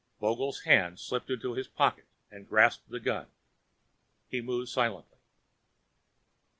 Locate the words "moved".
4.41-4.69